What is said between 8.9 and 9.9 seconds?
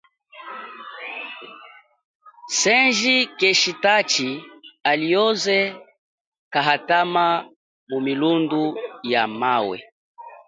ya mawe.